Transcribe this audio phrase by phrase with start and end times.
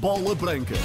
[0.00, 0.76] Bola Branca.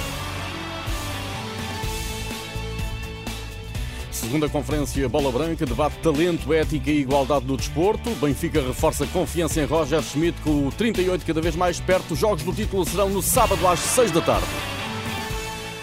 [4.10, 8.10] Segunda conferência Bola Branca debate talento, ética e igualdade no desporto.
[8.16, 12.14] Benfica reforça confiança em Roger Schmidt com o 38 cada vez mais perto.
[12.14, 14.73] Os jogos do título serão no sábado às 6 da tarde.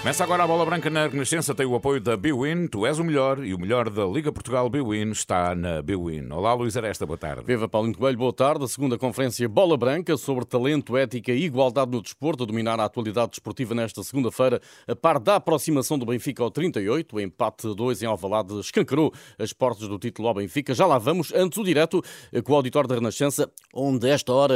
[0.01, 2.65] Começa agora a bola branca na Renascença, tem o apoio da Biwin.
[2.65, 6.27] Tu és o melhor e o melhor da Liga Portugal Biwin está na Biwin.
[6.31, 7.43] Olá, Luís Aresta, boa tarde.
[7.45, 8.65] Viva Paulinho Coelho, boa tarde.
[8.65, 12.85] A segunda conferência Bola Branca sobre talento, ética e igualdade no desporto, a dominar a
[12.85, 18.01] atualidade desportiva nesta segunda-feira, a par da aproximação do Benfica ao 38, o empate 2
[18.01, 20.73] em Alvalade escancarou as portas do título ao Benfica.
[20.73, 22.03] Já lá vamos, antes o direto
[22.43, 24.55] com o auditório da Renascença, onde esta hora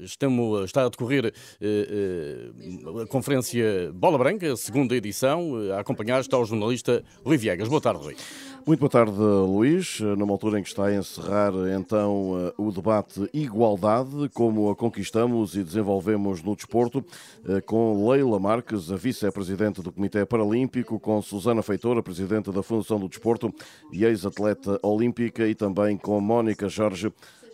[0.00, 1.30] estamos, está a decorrer eh,
[1.60, 5.56] eh, a conferência Bola Branca Branca, segunda edição.
[5.76, 7.66] A acompanhar está o jornalista Rui Viegas.
[7.66, 8.16] Boa tarde, Rui.
[8.64, 9.98] Muito boa tarde, Luís.
[9.98, 15.64] Numa altura em que está a encerrar então o debate Igualdade, como a conquistamos e
[15.64, 17.04] desenvolvemos no desporto,
[17.66, 23.08] com Leila Marques, a vice-presidente do Comitê Paralímpico, com Susana Feitora, presidente da Fundação do
[23.08, 23.52] Desporto
[23.90, 27.12] e ex-atleta olímpica, e também com Mónica Jorge,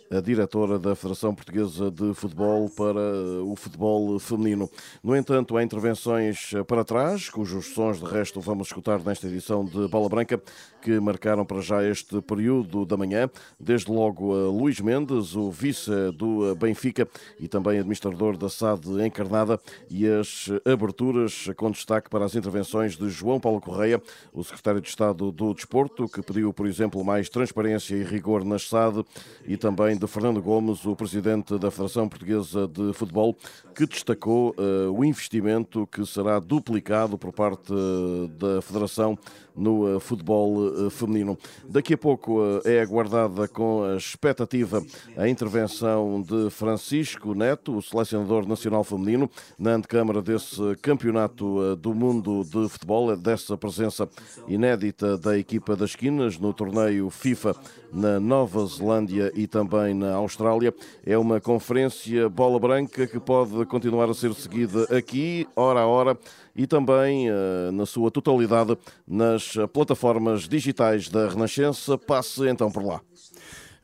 [0.09, 2.99] a diretora da Federação Portuguesa de Futebol para
[3.43, 4.69] o futebol feminino.
[5.03, 9.87] No entanto, há intervenções para trás, cujos sons de resto vamos escutar nesta edição de
[9.87, 10.41] Bola Branca,
[10.81, 13.29] que marcaram para já este período da manhã.
[13.59, 17.07] Desde logo Luís Mendes, o vice do Benfica
[17.39, 23.09] e também administrador da SAD encarnada, e as aberturas com destaque para as intervenções de
[23.09, 27.95] João Paulo Correia, o secretário de Estado do Desporto, que pediu, por exemplo, mais transparência
[27.95, 29.03] e rigor na SAD
[29.45, 33.35] e também de Fernando Gomes, o presidente da Federação Portuguesa de Futebol,
[33.75, 39.17] que destacou uh, o investimento que será duplicado por parte uh, da Federação
[39.55, 41.37] no uh, futebol feminino.
[41.67, 44.83] Daqui a pouco é aguardada com a expectativa
[45.15, 52.43] a intervenção de Francisco Neto, o selecionador nacional feminino, na antecâmara desse campeonato do mundo
[52.43, 54.07] de futebol, dessa presença
[54.47, 57.55] inédita da equipa das esquinas no torneio FIFA
[57.91, 60.73] na Nova Zelândia e também na Austrália.
[61.05, 66.17] É uma conferência bola branca que pode continuar a ser seguida aqui, hora a hora,
[66.55, 67.27] e também,
[67.73, 68.77] na sua totalidade,
[69.07, 71.97] nas plataformas digitais da Renascença.
[71.97, 73.01] Passe então por lá.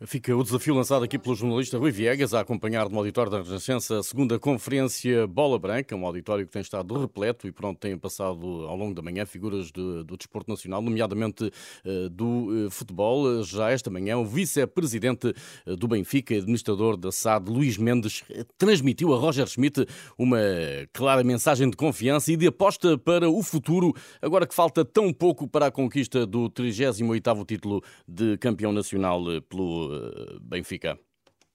[0.06, 4.00] Fica o desafio lançado aqui pelo jornalista Rui Viegas a acompanhar no auditório da Renascença
[4.00, 8.66] a segunda conferência Bola Branca, um auditório que tem estado repleto e pronto, tem passado
[8.68, 13.44] ao longo da manhã figuras de, do desporto nacional, nomeadamente uh, do uh, futebol.
[13.44, 15.34] Já esta manhã, o vice-presidente
[15.66, 18.24] uh, do Benfica, administrador da SAD, Luís Mendes,
[18.58, 19.86] transmitiu a Roger Schmidt
[20.18, 20.40] uma
[20.92, 25.48] clara mensagem de confiança e de aposta para o futuro, agora que falta tão pouco
[25.48, 29.93] para a conquista do 38º título de campeão nacional pelo
[30.42, 30.98] Benfica?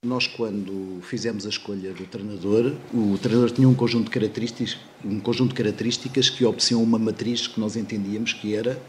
[0.01, 5.19] Nós, quando fizemos a escolha do treinador, o treinador tinha um conjunto de características, um
[5.19, 8.81] conjunto de características que obedeciam uma matriz que nós entendíamos que era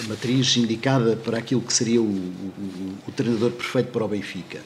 [0.00, 4.60] a matriz indicada para aquilo que seria o, o, o treinador perfeito para o Benfica.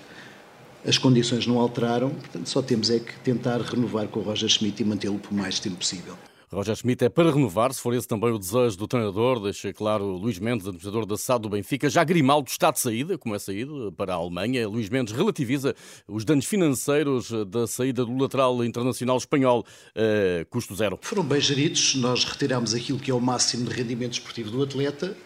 [0.87, 4.83] As condições não alteraram, portanto, só temos é que tentar renovar com o Roger Schmidt
[4.83, 6.17] e mantê-lo por mais tempo possível.
[6.53, 10.05] Roger Schmidt é para renovar, se for esse também o desejo do treinador, deixa claro
[10.05, 11.91] Luís Mendes, administrador da SAD do Benfica.
[11.91, 14.69] Já Grimaldo está de saída, como é saído para a Alemanha.
[14.69, 15.75] Luís Mendes relativiza
[16.07, 21.01] os danos financeiros da saída do lateral internacional espanhol, uh, custo zero.
[21.03, 25.17] Foram bem geridos, nós retiramos aquilo que é o máximo de rendimento esportivo do atleta,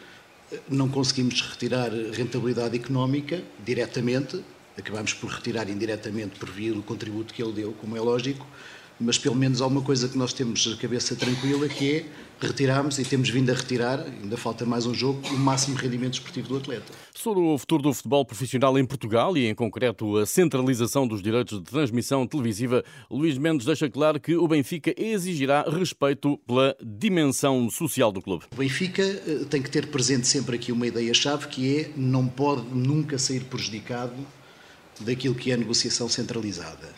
[0.70, 4.42] não conseguimos retirar rentabilidade económica diretamente,
[4.74, 8.46] acabamos por retirar indiretamente por via do contributo que ele deu, como é lógico,
[9.00, 12.04] mas pelo menos há uma coisa que nós temos a cabeça tranquila que é
[12.40, 16.48] retirarmos e temos vindo a retirar, ainda falta mais um jogo, o máximo rendimento esportivo
[16.48, 16.92] do atleta.
[17.14, 21.58] Sobre o futuro do futebol profissional em Portugal e em concreto a centralização dos direitos
[21.58, 28.10] de transmissão televisiva, Luís Mendes deixa claro que o Benfica exigirá respeito pela dimensão social
[28.10, 28.44] do clube.
[28.52, 29.04] O Benfica
[29.50, 34.14] tem que ter presente sempre aqui uma ideia-chave que é não pode nunca sair prejudicado
[35.00, 36.88] daquilo que é a negociação centralizada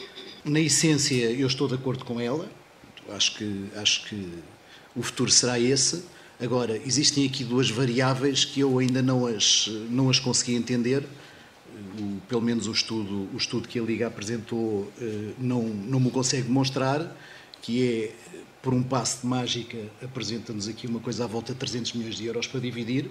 [0.44, 2.50] na essência, eu estou de acordo com ela.
[3.10, 4.28] Acho que, acho que
[4.94, 6.04] o futuro será esse.
[6.40, 11.04] Agora, existem aqui duas variáveis que eu ainda não as, não as consegui entender.
[11.98, 16.10] O, pelo menos o estudo, o estudo que a Liga apresentou eh, não, não me
[16.10, 17.16] consegue demonstrar,
[17.60, 18.14] que é,
[18.60, 22.26] por um passo de mágica, apresenta-nos aqui uma coisa à volta de 300 milhões de
[22.26, 23.10] euros para dividir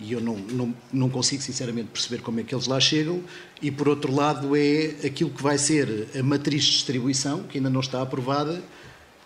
[0.00, 3.22] e eu não, não, não consigo sinceramente perceber como é que eles lá chegam,
[3.60, 7.68] e por outro lado é aquilo que vai ser a matriz de distribuição, que ainda
[7.68, 8.62] não está aprovada,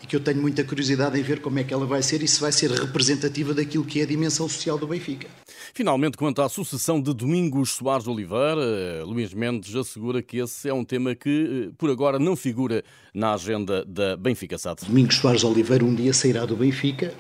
[0.05, 2.29] e que eu tenho muita curiosidade em ver como é que ela vai ser e
[2.29, 5.27] se vai ser representativa daquilo que é a dimensão social do Benfica.
[5.73, 10.85] Finalmente, quanto à sucessão de Domingos Soares Oliveira, Luís Mendes assegura que esse é um
[10.85, 12.85] tema que, eh, por agora, não figura
[13.15, 14.85] na agenda da Benfica SAD.
[14.87, 17.15] Domingos Soares Oliveira um dia sairá do Benfica,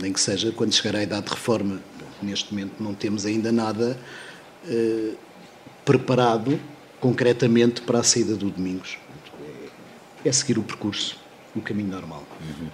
[0.00, 1.80] nem que seja quando chegar à idade de reforma.
[2.22, 3.98] Neste momento não temos ainda nada
[4.66, 5.14] eh,
[5.84, 6.58] preparado
[7.00, 8.98] concretamente para a saída do Domingos.
[10.24, 11.16] É, é seguir o percurso,
[11.54, 12.24] o caminho normal.
[12.40, 12.68] Uhum.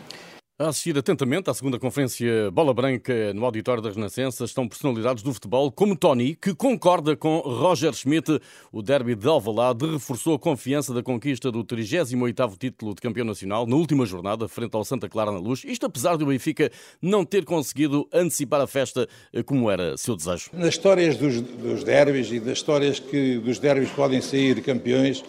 [0.57, 5.35] A assistir atentamente à segunda conferência Bola Branca no Auditório das Renascenças estão personalidades do
[5.35, 8.39] futebol como Tony, que concorda com Roger Schmidt.
[8.71, 13.67] O derby de Alvalade reforçou a confiança da conquista do 38º título de campeão nacional
[13.67, 15.65] na última jornada, frente ao Santa Clara na Luz.
[15.65, 16.71] Isto apesar de o Benfica
[17.03, 20.51] não ter conseguido antecipar a festa eh, como era seu desejo.
[20.53, 25.25] Nas histórias dos, dos derbys e das histórias que dos derbys podem sair campeões, uh,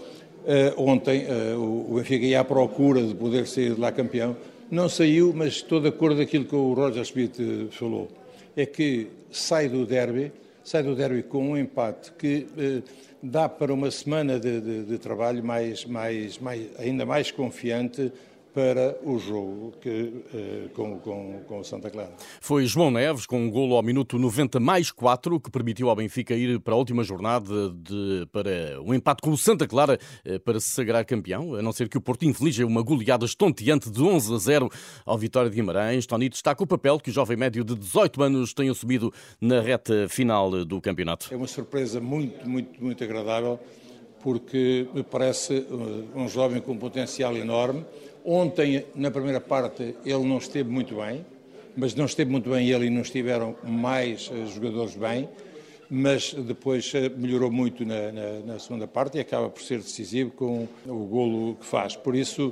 [0.78, 4.38] ontem uh, o Benfica ia à procura de poder sair de lá campeão
[4.70, 8.08] não saiu, mas estou de acordo com aquilo que o Roger Schmidt eh, falou.
[8.56, 10.32] É que sai do derby,
[10.64, 12.82] sai do derby com um empate que eh,
[13.22, 18.12] dá para uma semana de, de, de trabalho mais, mais, mais, ainda mais confiante
[18.56, 22.14] para o jogo que, eh, com, com, com o Santa Clara.
[22.40, 26.34] Foi João Neves com um golo ao minuto 90 mais 4 que permitiu ao Benfica
[26.34, 30.62] ir para a última jornada de, para um empate com o Santa Clara eh, para
[30.62, 34.34] se sagrar campeão, a não ser que o Porto inflija uma goleada estonteante de 11
[34.34, 34.70] a 0
[35.06, 36.06] ao Vitória de Guimarães.
[36.06, 40.08] Tony destaca o papel que o jovem médio de 18 anos tem assumido na reta
[40.08, 41.28] final do campeonato.
[41.30, 43.60] É uma surpresa muito, muito, muito agradável
[44.24, 47.86] porque me parece eh, um jovem com um potencial enorme
[48.26, 51.24] Ontem, na primeira parte, ele não esteve muito bem,
[51.78, 55.30] mas não esteve muito bem ele e não estiveram mais eh, jogadores bem,
[55.92, 60.32] mas depois eh, melhorou muito na, na, na, segunda parte e acaba por ser decisivo
[60.32, 61.96] com o golo que faz.
[61.96, 62.52] Por isso,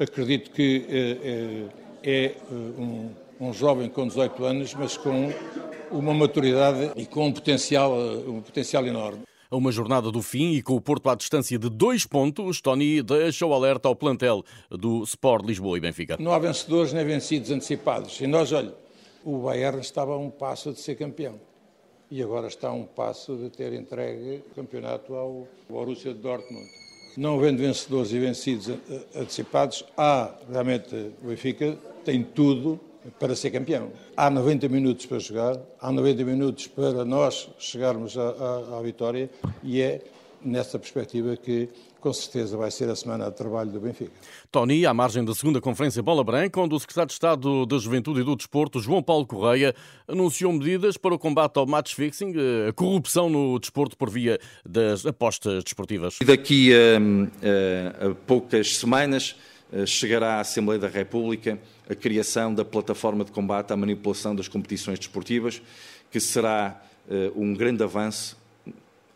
[0.00, 1.68] acredito que é,
[2.02, 5.30] é um, um jovem com 18 anos, mas com
[5.92, 7.96] uma maturidade e com um potencial,
[8.26, 9.20] um potencial enorme.
[9.54, 13.00] A uma jornada do fim e com o Porto à distância de dois pontos, Tony
[13.04, 16.16] deixa o alerta ao plantel do Sport Lisboa e Benfica.
[16.18, 18.20] Não há vencedores nem vencidos antecipados.
[18.20, 18.74] E nós, olha,
[19.24, 21.40] o Bayern estava a um passo de ser campeão.
[22.10, 26.68] E agora está a um passo de ter entregue o campeonato ao Borussia Dortmund.
[27.16, 28.70] Não havendo vencedores e vencidos
[29.14, 32.80] antecipados, há realmente o Benfica tem tudo
[33.18, 33.92] para ser campeão.
[34.16, 39.30] Há 90 minutos para jogar, há 90 minutos para nós chegarmos à, à, à vitória
[39.62, 40.00] e é
[40.44, 41.68] nessa perspectiva que
[42.04, 44.12] com certeza vai ser a semana de trabalho do Benfica.
[44.52, 48.20] Tony, à margem da segunda conferência Bola Branca, onde o secretário de Estado da Juventude
[48.20, 49.74] e do Desporto, João Paulo Correia,
[50.06, 52.34] anunciou medidas para o combate ao match fixing,
[52.68, 56.18] a corrupção no desporto por via das apostas desportivas.
[56.20, 59.53] E daqui a, a, a poucas semanas eh,
[59.86, 64.98] chegará à Assembleia da República a criação da plataforma de combate à manipulação das competições
[64.98, 65.60] desportivas,
[66.10, 68.36] que será uh, um grande avanço,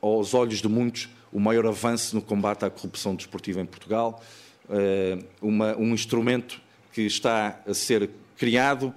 [0.01, 4.23] aos olhos de muitos, o maior avanço no combate à corrupção desportiva em Portugal,
[4.69, 6.61] uh, uma, um instrumento
[6.93, 8.95] que está a ser criado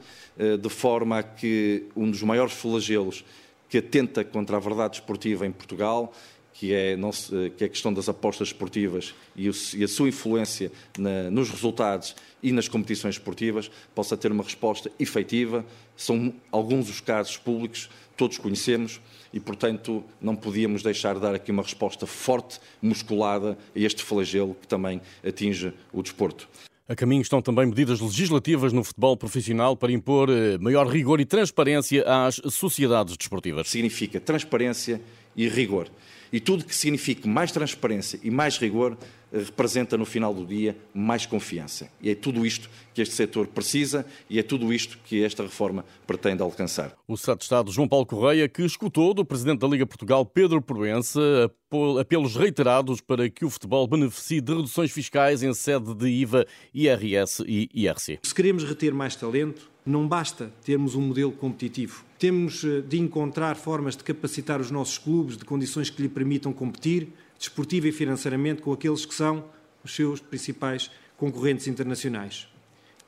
[0.62, 3.24] de forma a que um dos maiores flagelos
[3.70, 6.14] que atenta contra a verdade desportiva em Portugal
[6.62, 10.10] que é, não, que é a questão das apostas esportivas e, o, e a sua
[10.10, 15.66] influência na, nos resultados e nas competições esportivas, possa ter uma resposta efetiva.
[15.98, 19.02] São alguns os casos públicos, todos conhecemos,
[19.34, 24.56] e, portanto, não podíamos deixar de dar aqui uma resposta forte, musculada a este flagelo
[24.62, 26.48] que também atinge o desporto.
[26.88, 31.26] A caminho estão também medidas legislativas no futebol profissional para impor eh, maior rigor e
[31.26, 33.68] transparência às sociedades desportivas.
[33.68, 35.02] Significa transparência
[35.36, 35.90] e rigor.
[36.32, 38.98] E tudo que signifique mais transparência e mais rigor
[39.32, 41.90] eh, representa no final do dia mais confiança.
[42.02, 45.86] E é tudo isto que este setor precisa e é tudo isto que esta reforma
[46.06, 46.96] pretende alcançar.
[47.08, 50.62] O Secretário de Estado João Paulo Correia, que escutou do Presidente da Liga Portugal, Pedro
[50.62, 51.52] Proença,
[52.00, 57.44] apelos reiterados para que o futebol beneficie de reduções fiscais em sede de IVA, IRS
[57.48, 58.20] e IRC.
[58.24, 62.04] Se queremos reter mais talento, não basta termos um modelo competitivo.
[62.20, 66.54] Temos eh, de encontrar formas de capacitar os nossos clubes de condições que lhe permitam
[66.54, 69.46] competir, desportiva e financeiramente, com aqueles que são
[69.84, 72.48] os seus principais concorrentes internacionais.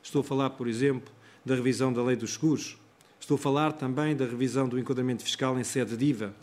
[0.02, 1.12] Estou a falar, por exemplo,
[1.44, 2.76] da revisão da lei dos seguros.
[3.20, 6.34] Estou a falar também da revisão do enquadramento fiscal em sede de IVA,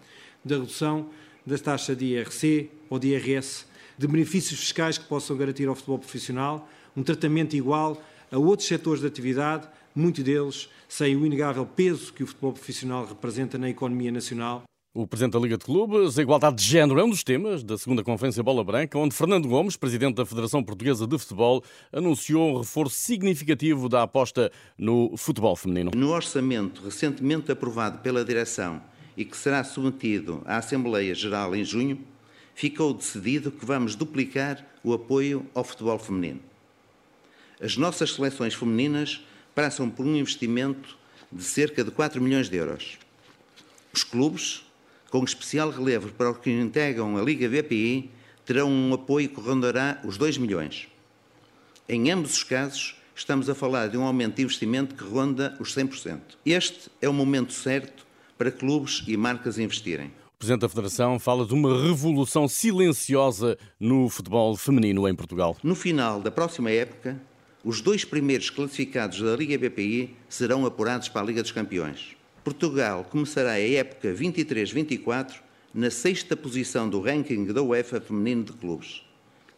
[0.43, 1.09] da redução
[1.45, 3.65] da taxa de IRC ou de IRS,
[3.97, 9.01] de benefícios fiscais que possam garantir ao futebol profissional um tratamento igual a outros setores
[9.01, 14.12] de atividade muitos deles sem o inegável peso que o futebol profissional representa na economia
[14.12, 17.63] nacional O Presidente da Liga de Clubes, a igualdade de género é um dos temas
[17.63, 22.51] da segunda Conferência Bola Branca, onde Fernando Gomes, Presidente da Federação Portuguesa de Futebol, anunciou
[22.51, 25.91] um reforço significativo da aposta no futebol feminino.
[25.95, 28.81] No orçamento recentemente aprovado pela Direção
[29.15, 31.98] e que será submetido à Assembleia Geral em junho,
[32.53, 36.41] ficou decidido que vamos duplicar o apoio ao futebol feminino.
[37.62, 39.21] As nossas seleções femininas
[39.53, 40.98] passam por um investimento
[41.31, 42.98] de cerca de 4 milhões de euros.
[43.93, 44.63] Os clubes
[45.12, 48.10] com especial relevo para os que integram a Liga BPI,
[48.46, 50.88] terão um apoio que rondará os 2 milhões.
[51.88, 55.75] Em ambos os casos, estamos a falar de um aumento de investimento que ronda os
[55.75, 56.20] 100%.
[56.46, 60.08] Este é o momento certo para clubes e marcas investirem.
[60.08, 65.58] O Presidente da Federação fala de uma revolução silenciosa no futebol feminino em Portugal.
[65.62, 67.22] No final da próxima época,
[67.63, 72.15] os dois primeiros classificados da Liga BPI serão apurados para a Liga dos Campeões.
[72.44, 75.36] Portugal começará a época 23-24
[75.74, 79.03] na sexta posição do ranking da UEFA feminino de clubes.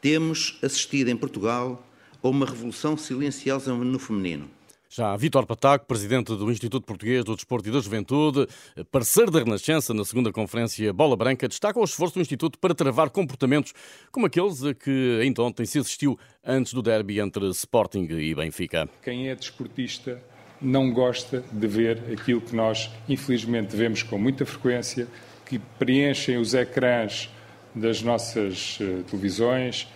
[0.02, 1.88] Temos assistido em Portugal
[2.22, 4.50] a uma revolução silenciosa no feminino.
[4.96, 8.48] Já Vítor Pataco, presidente do Instituto Português do Desporto e da Juventude,
[8.92, 13.10] parceiro da Renascença na segunda conferência Bola Branca, destaca o esforço do Instituto para travar
[13.10, 13.74] comportamentos
[14.12, 18.88] como aqueles a que ainda ontem se assistiu antes do derby entre Sporting e Benfica.
[19.02, 20.22] Quem é desportista
[20.62, 25.08] não gosta de ver aquilo que nós, infelizmente, vemos com muita frequência,
[25.44, 27.32] que preenchem os ecrãs
[27.74, 29.88] das nossas uh, televisões,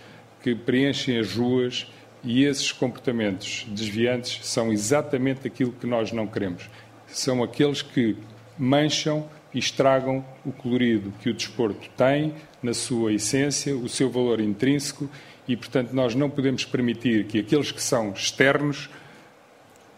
[0.42, 1.86] que preenchem as ruas
[2.24, 6.68] e esses comportamentos desviantes são exatamente aquilo que nós não queremos.
[7.06, 8.16] São aqueles que
[8.58, 14.40] mancham e estragam o colorido que o desporto tem na sua essência, o seu valor
[14.40, 15.08] intrínseco
[15.46, 18.90] e, portanto, nós não podemos permitir que aqueles que são externos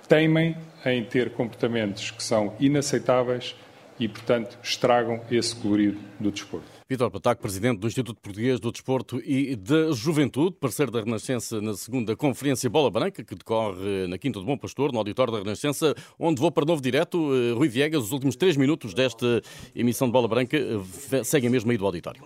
[0.08, 3.54] teimem em ter comportamentos que são inaceitáveis
[3.98, 6.79] e, portanto, estragam esse colorido do desporto.
[6.90, 11.74] Vitor Pataco, presidente do Instituto Português do Desporto e da Juventude, parceiro da Renascença na
[11.74, 15.94] segunda Conferência Bola Branca, que decorre na Quinta do Bom Pastor, no auditório da Renascença,
[16.18, 17.32] onde vou para novo direto.
[17.32, 19.40] Eh, Rui Viegas, os últimos três minutos desta
[19.72, 22.24] emissão de Bola Branca eh, seguem mesmo aí do auditório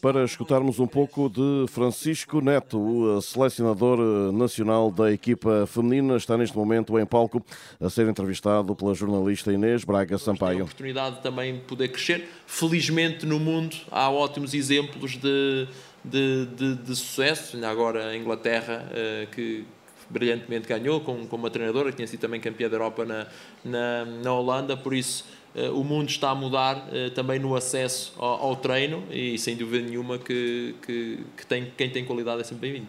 [0.00, 3.98] para escutarmos um pouco de Francisco Neto, o selecionador
[4.32, 6.16] nacional da equipa feminina.
[6.16, 7.44] Está neste momento em palco
[7.80, 10.60] a ser entrevistado pela jornalista Inês Braga Sampaio.
[10.60, 12.28] a oportunidade também de poder crescer.
[12.46, 15.68] Felizmente no mundo há ótimos exemplos de,
[16.04, 17.64] de, de, de sucesso.
[17.64, 19.64] Agora a Inglaterra, eh, que
[20.08, 23.26] brilhantemente ganhou com, com uma treinadora que tinha sido também campeã da Europa na,
[23.64, 28.12] na, na Holanda, por isso eh, o mundo está a mudar eh, também no acesso
[28.18, 32.44] ao, ao treino e sem dúvida nenhuma que, que, que tem, quem tem qualidade é
[32.44, 32.88] sempre bem-vindo.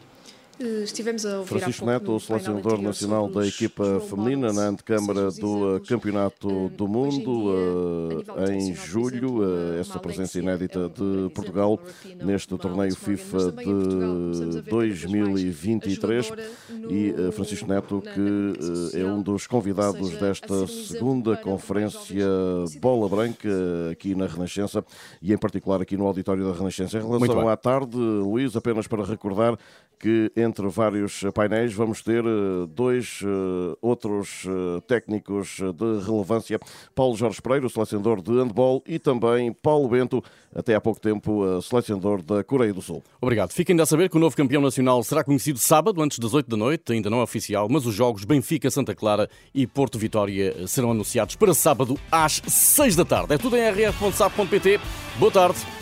[0.60, 5.80] Eh, estivemos a ouvir Francisco Neto, o selecionador nacional da equipa feminina na antecâmara do
[5.88, 9.40] Campeonato do Mundo em julho,
[9.80, 11.80] essa presença inédita de Portugal
[12.24, 16.32] neste torneio FIFA de 2023
[16.90, 22.26] e Francisco Neto que é um dos convidados desta segunda conferência
[22.82, 23.50] Bola Branca
[23.92, 24.84] aqui na Renascença
[25.22, 26.98] e em particular aqui no auditório da Renascença.
[26.98, 29.58] Em relação à tarde, Luís, apenas para recordar
[30.00, 36.60] que entre vários painéis vamos ter eh, dois eh, outros eh, técnicos de relevância,
[36.94, 40.24] Paulo Jorge Pereira, selecionador de handball, e também Paulo Bento,
[40.56, 43.04] até há pouco tempo selecionador da Coreia do Sul.
[43.22, 43.51] Obrigado.
[43.51, 46.50] Fiquem ainda a saber que o novo campeão nacional será conhecido sábado, antes das 8
[46.50, 50.68] da noite, ainda não é oficial, mas os jogos Benfica, Santa Clara e Porto Vitória
[50.68, 53.34] serão anunciados para sábado às 6 da tarde.
[53.34, 54.80] É tudo em rr.sap.pt.
[55.20, 55.76] Boa tarde.